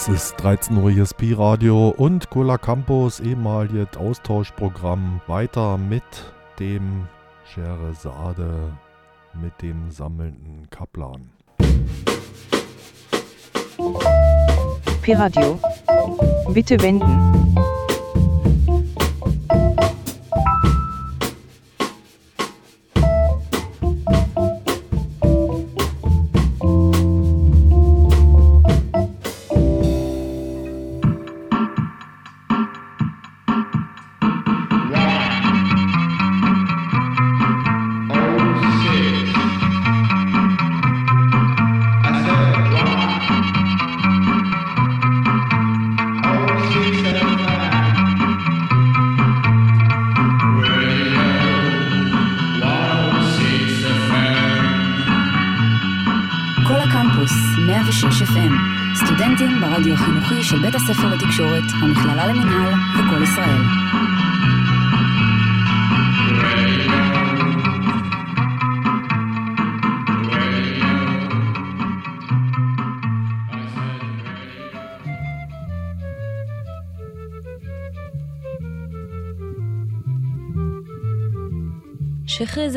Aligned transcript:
Es 0.00 0.08
ist 0.08 0.36
13 0.38 0.78
Uhr 0.78 0.90
hier 0.90 1.04
Pi 1.14 1.34
Radio 1.34 1.90
und 1.90 2.30
Cola 2.30 2.56
Campus, 2.56 3.20
ehemaliges 3.20 3.98
Austauschprogramm. 3.98 5.20
Weiter 5.26 5.76
mit 5.76 6.02
dem 6.58 7.06
Scheresade, 7.44 8.72
mit 9.34 9.60
dem 9.60 9.90
sammelnden 9.90 10.70
Kaplan. 10.70 11.28
Pi 15.02 15.12
Radio. 15.12 15.60
Bitte 16.54 16.80
wenden. 16.80 17.39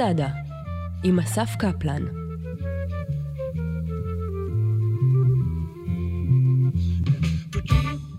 שחרזאדה, 0.03 0.27
עם 1.03 1.19
אסף 1.19 1.55
קפלן. 1.59 2.03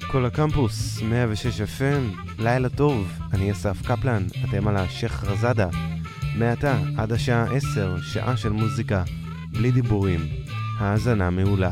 כל 0.07 0.25
הקמפוס, 0.25 1.03
106 1.03 1.61
FM, 1.61 2.33
לילה 2.39 2.69
טוב, 2.69 3.19
אני 3.33 3.53
אסף 3.53 3.87
קפלן, 3.87 4.23
אתם 4.45 4.69
על 4.69 4.77
השייח' 4.77 5.25
רזאדה. 5.25 5.69
מעתה 6.39 6.79
עד 6.97 7.13
השעה 7.13 7.45
10, 7.57 7.97
שעה 8.03 8.37
של 8.37 8.51
מוזיקה, 8.51 9.03
בלי 9.53 9.71
דיבורים. 9.71 10.21
האזנה 10.79 11.31
מעולה. 11.31 11.71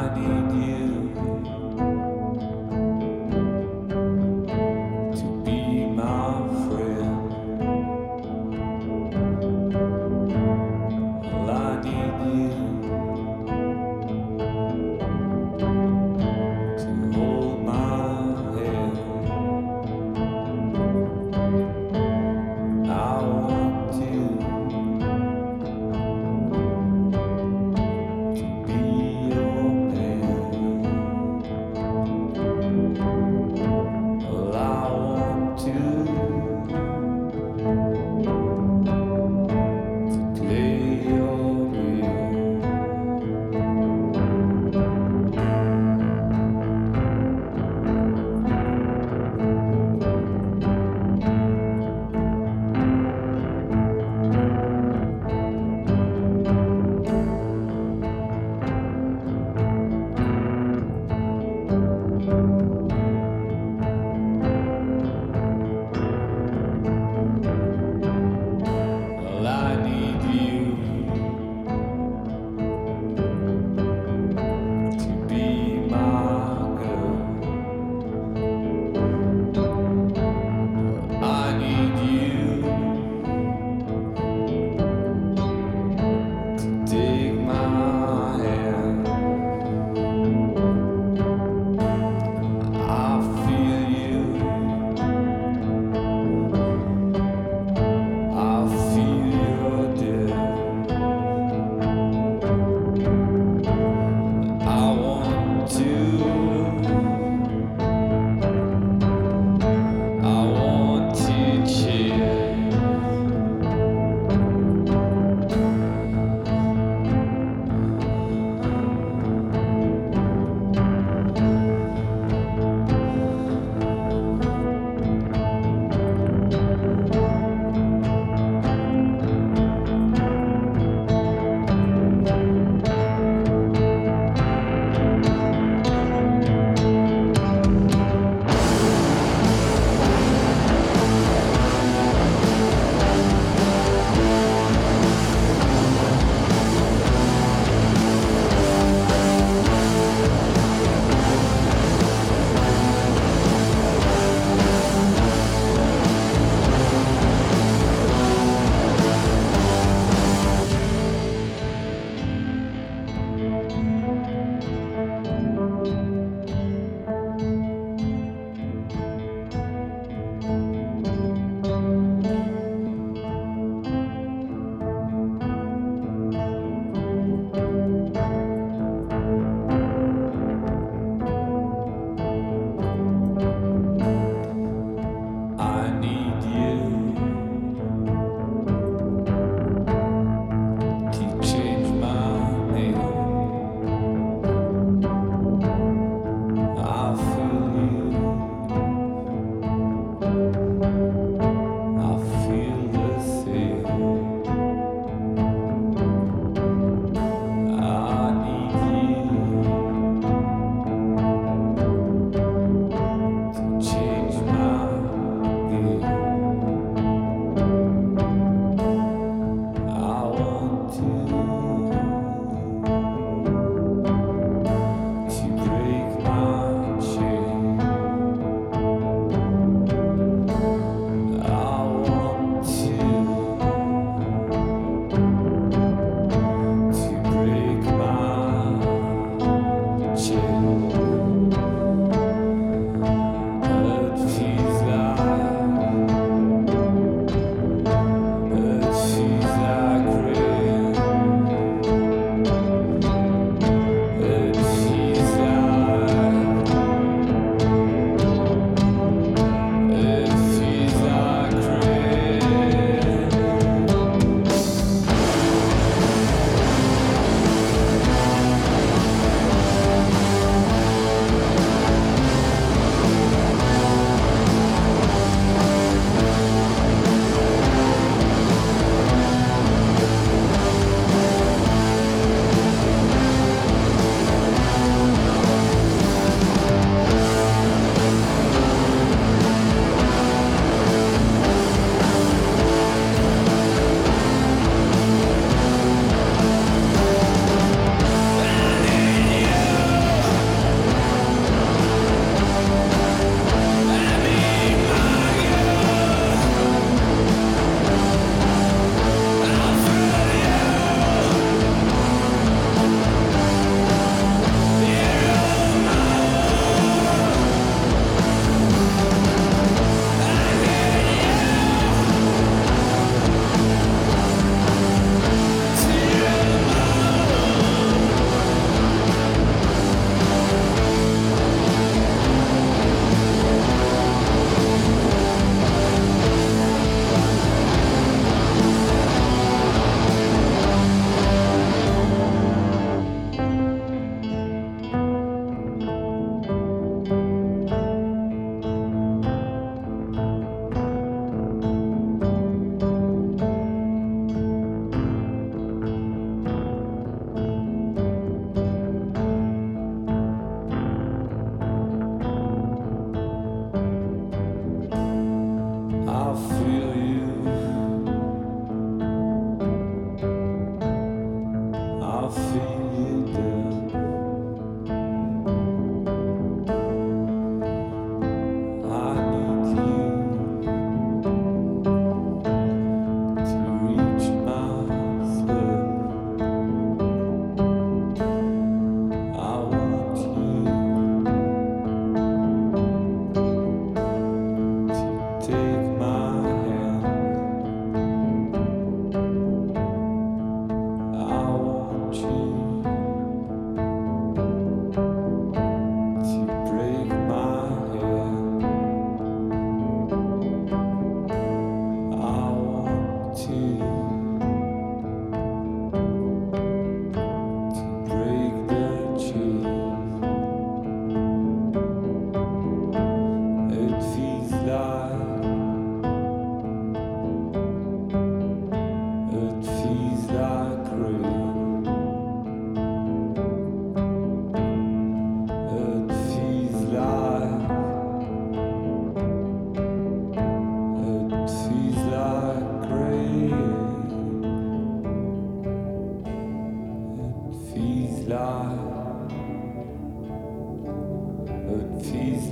I 0.00 0.08
need 0.14 0.66
you. 0.66 0.89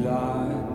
life. 0.00 0.67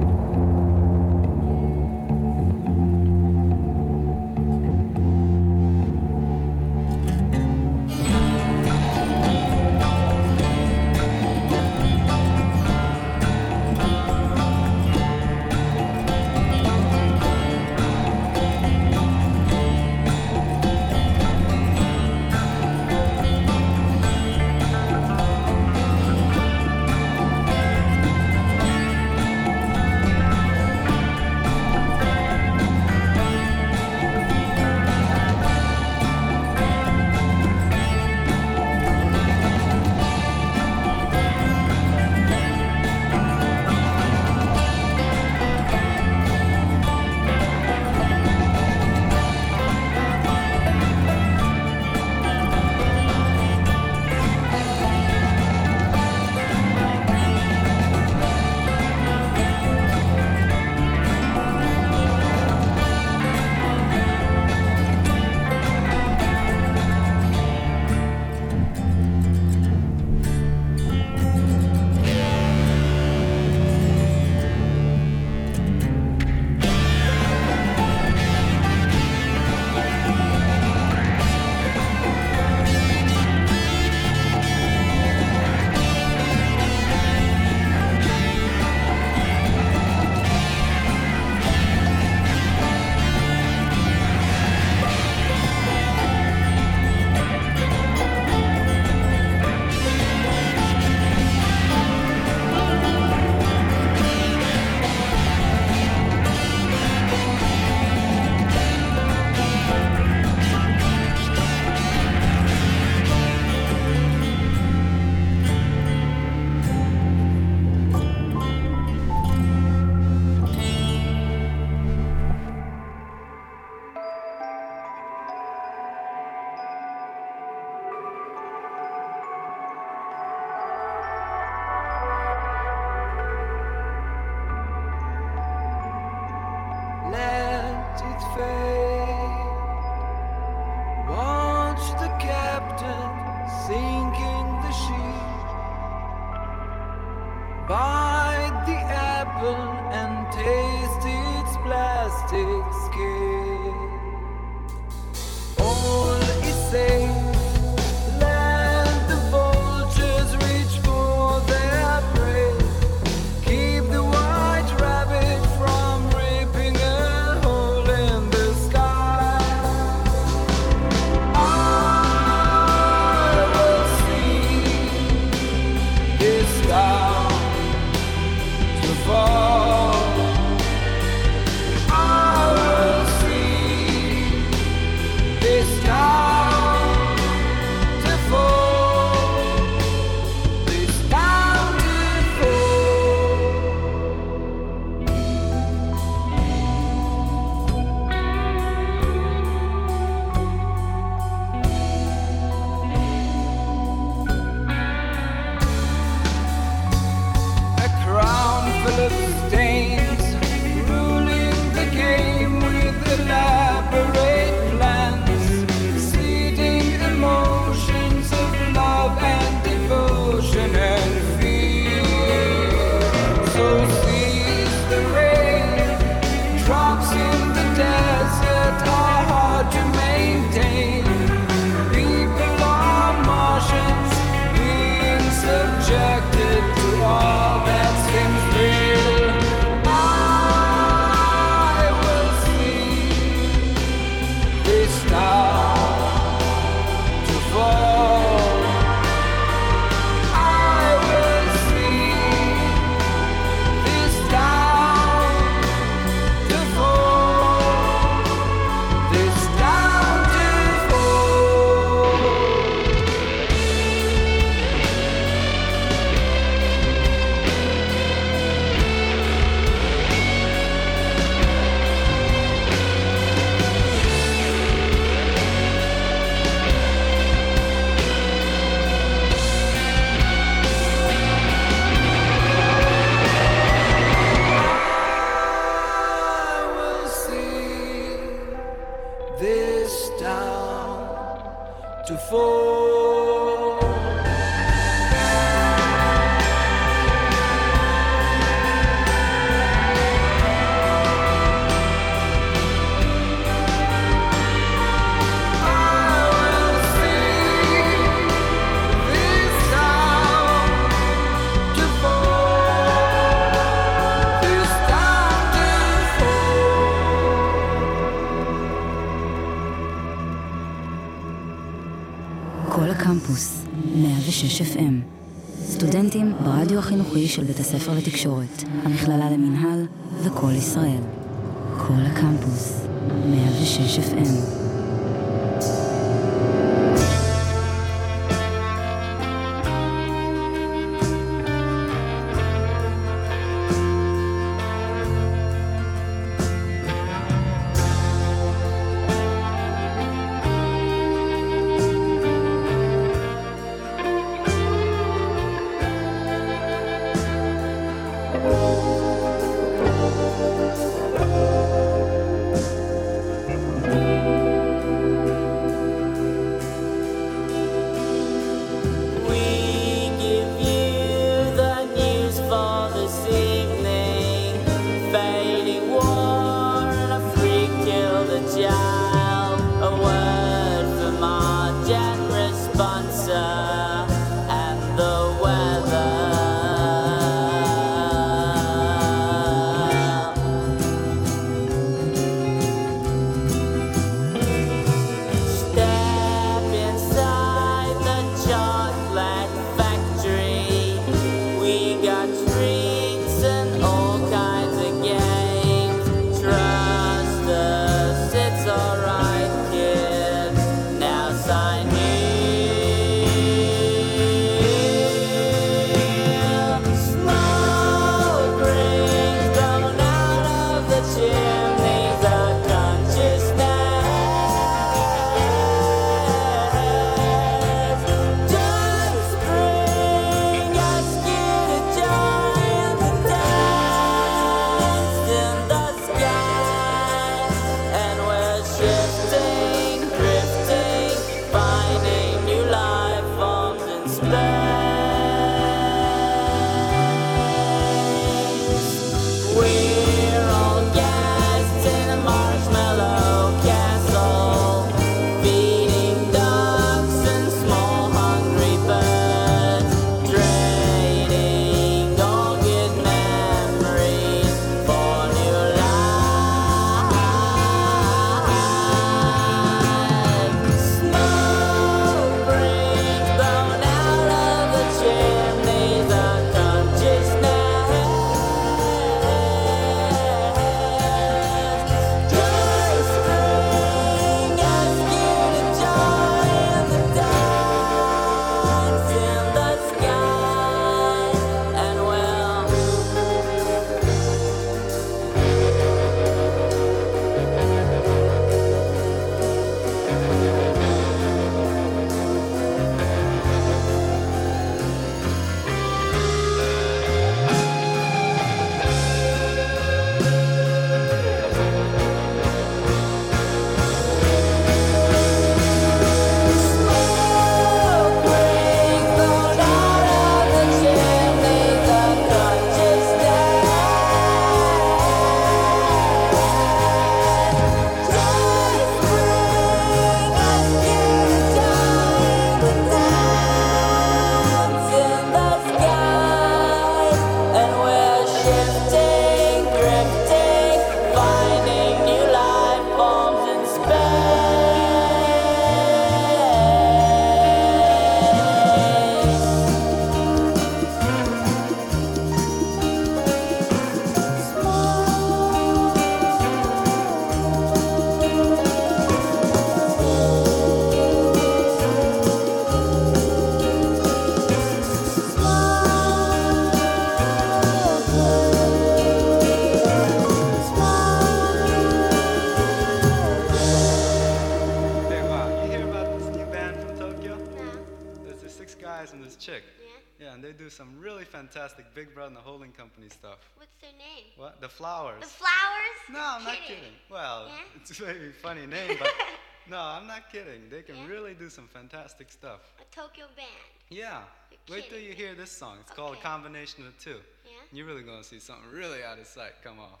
Some 580.78 581.00
really 581.00 581.24
fantastic 581.24 581.92
Big 581.92 582.14
Brother 582.14 582.28
and 582.28 582.36
the 582.36 582.40
Holding 582.40 582.70
Company 582.70 583.08
stuff. 583.08 583.38
What's 583.56 583.74
their 583.80 583.90
name? 583.98 584.26
What? 584.36 584.60
The 584.60 584.68
Flowers. 584.68 585.20
The 585.20 585.26
Flowers? 585.26 585.98
no, 586.12 586.20
I'm 586.22 586.44
not 586.44 586.54
kidding. 586.68 586.94
Well, 587.10 587.46
Yeah? 587.48 587.54
it's 587.80 587.90
a 587.90 588.04
very 588.04 588.30
funny 588.30 588.64
name, 588.64 588.96
but 588.96 589.12
no, 589.68 589.80
I'm 589.80 590.06
not 590.06 590.30
kidding. 590.30 590.70
They 590.70 590.82
can 590.82 590.94
Yeah? 590.94 591.08
really 591.08 591.34
do 591.34 591.48
some 591.50 591.66
fantastic 591.66 592.30
stuff. 592.30 592.60
A 592.80 592.84
Tokyo 592.94 593.26
band. 593.36 593.48
Yeah. 593.90 594.22
You're 594.68 594.76
Wait 594.76 594.88
till 594.88 595.00
you 595.00 595.10
me. 595.10 595.14
hear 595.16 595.34
this 595.34 595.50
song. 595.50 595.78
It's 595.80 595.90
called 595.90 596.14
a 596.16 596.20
combination 596.20 596.86
of 596.86 596.96
the 596.96 597.02
two. 597.02 597.18
Yeah? 597.44 597.50
You're 597.72 597.86
really 597.86 598.04
gonna 598.04 598.22
see 598.22 598.38
something 598.38 598.70
really 598.72 599.02
out 599.02 599.18
of 599.18 599.26
sight 599.26 599.54
come 599.64 599.80
off. 599.80 600.00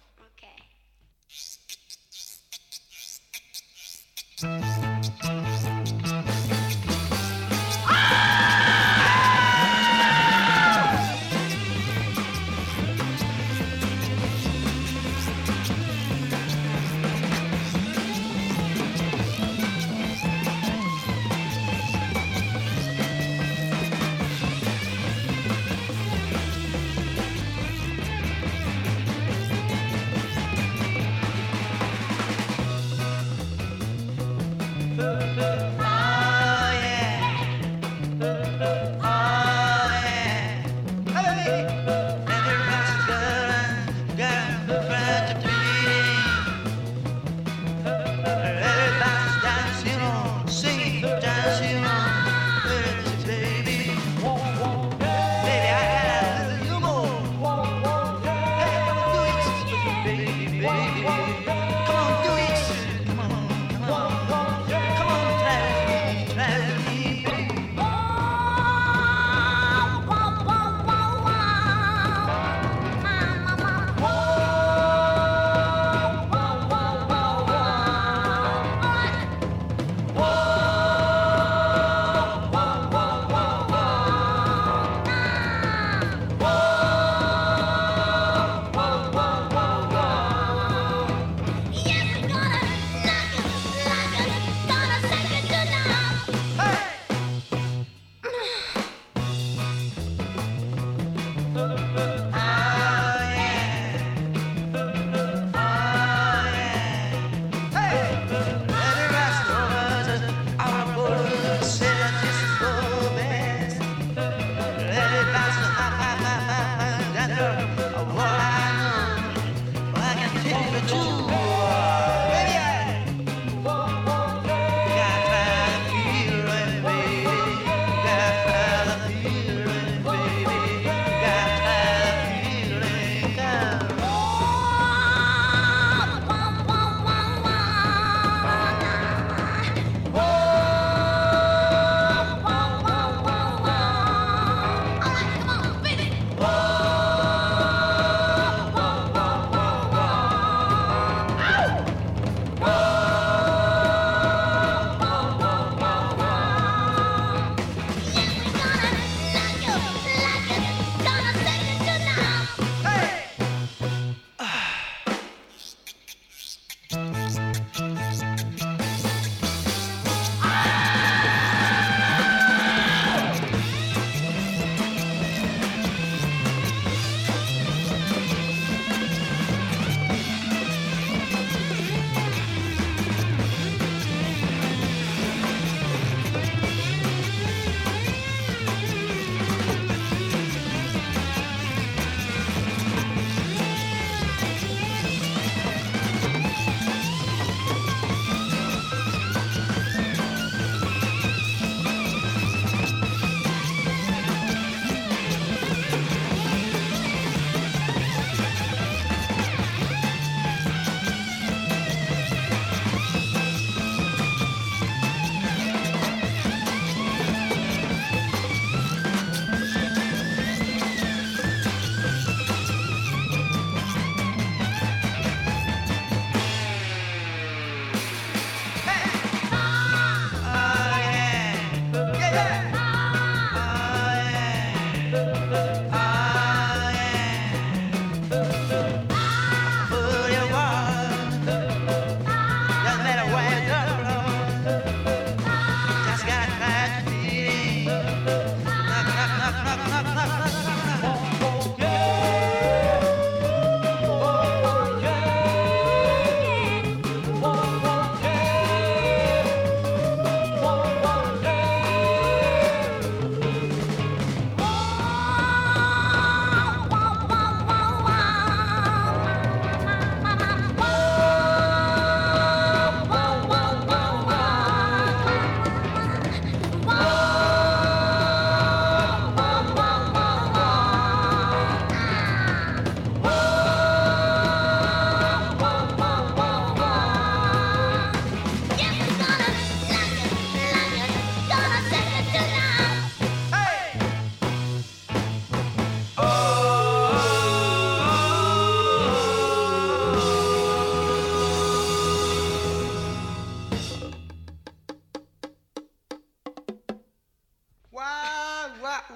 Okay. 4.44 4.87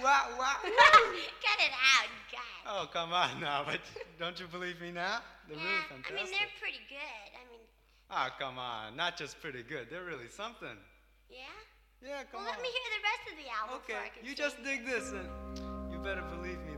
wah, 0.03 0.33
wah. 0.39 0.57
Cut 0.62 1.59
it 1.61 1.72
out, 1.72 2.11
God. 2.30 2.62
Oh, 2.66 2.89
come 2.93 3.12
on 3.12 3.41
now. 3.41 3.64
But 3.66 3.80
don't 4.18 4.39
you 4.39 4.47
believe 4.47 4.80
me 4.80 4.93
now? 4.93 5.20
They're 5.49 5.57
yeah, 5.57 5.64
really 5.64 5.89
fantastic. 5.89 6.18
I 6.18 6.22
mean, 6.22 6.33
they're 6.33 6.57
pretty 6.61 6.85
good. 6.89 7.28
I 7.35 7.43
mean. 7.51 7.61
Ah, 8.11 8.30
oh, 8.30 8.37
come 8.39 8.59
on. 8.59 8.97
Not 8.97 9.16
just 9.16 9.41
pretty 9.41 9.62
good. 9.62 9.89
They're 9.91 10.05
really 10.05 10.28
something. 10.28 10.76
Yeah? 11.30 11.39
Yeah, 12.03 12.24
come 12.30 12.41
well, 12.41 12.41
on. 12.41 12.45
Well, 12.45 12.55
let 12.55 12.62
me 12.62 12.68
hear 12.68 12.89
the 12.93 13.05
rest 13.07 13.24
of 13.30 13.37
the 13.39 13.49
album. 13.51 13.80
Okay, 13.85 14.11
you 14.22 14.35
sing. 14.35 14.37
just 14.37 14.57
dig 14.64 14.87
this 14.87 15.12
and 15.12 15.28
you 15.93 15.99
better 15.99 16.22
believe 16.22 16.59
me. 16.66 16.72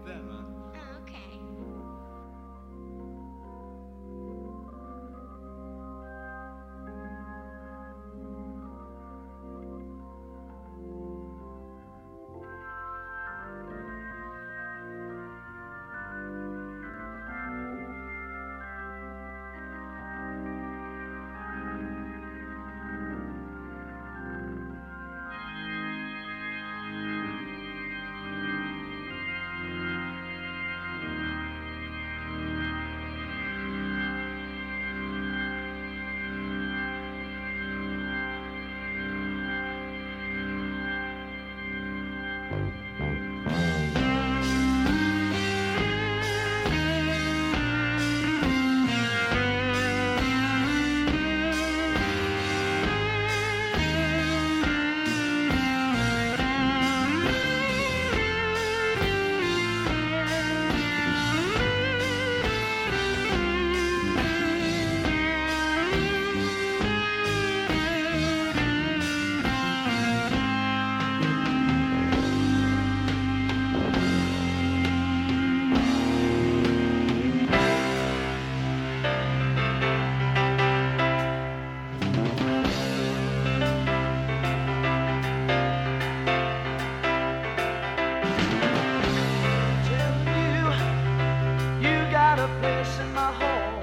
place 92.60 92.98
in 92.98 93.12
my 93.14 93.32
heart. 93.32 93.73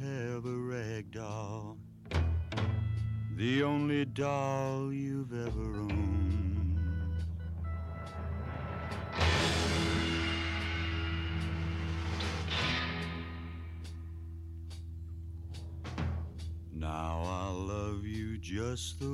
Have 0.00 0.44
a 0.44 0.56
rag 0.56 1.10
doll? 1.12 1.78
The 3.36 3.62
only 3.62 4.04
doll 4.04 4.92
you've 4.92 5.32
ever 5.32 5.80
owned. 5.80 6.78
Now 16.72 17.22
I'll 17.24 17.54
love 17.54 18.04
you 18.04 18.38
just 18.38 18.98
the 18.98 19.06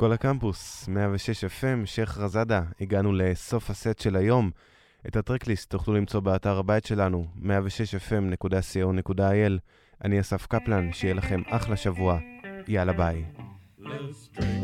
כל 0.00 0.12
הקמפוס, 0.12 0.88
106 0.88 1.44
FM, 1.44 1.86
שייח' 1.86 2.18
רזאדה, 2.18 2.62
הגענו 2.80 3.12
לסוף 3.12 3.70
הסט 3.70 3.98
של 3.98 4.16
היום. 4.16 4.50
את 5.06 5.16
הטרקליסט 5.16 5.70
תוכלו 5.70 5.94
למצוא 5.94 6.20
באתר 6.20 6.58
הבית 6.58 6.84
שלנו, 6.84 7.26
106fm.co.il. 7.42 9.52
אני 10.04 10.20
אסף 10.20 10.46
קפלן, 10.46 10.92
שיהיה 10.92 11.14
לכם 11.14 11.42
אחלה 11.46 11.76
שבוע. 11.76 12.18
יאללה 12.68 12.92
ביי. 12.92 13.24
Let's 13.80 14.36
drink 14.36 14.59